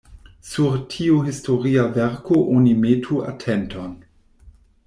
Sur 0.53 0.71
tiu 0.93 1.19
historia 1.27 1.85
verko 1.99 2.41
oni 2.57 2.75
metu 2.87 3.23
atenton. 3.33 3.93